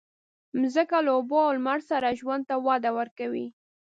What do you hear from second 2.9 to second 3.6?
ورکوي.